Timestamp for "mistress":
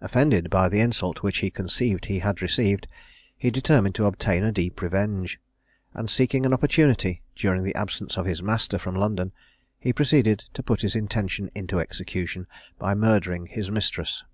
13.70-14.24